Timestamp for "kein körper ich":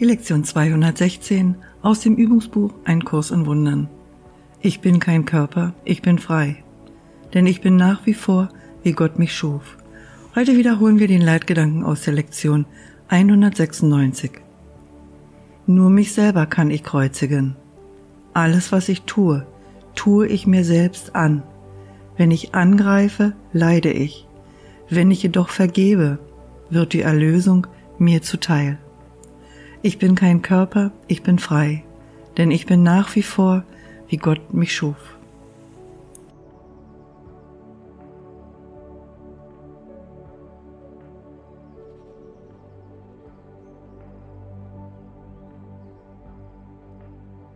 4.98-6.02, 30.14-31.22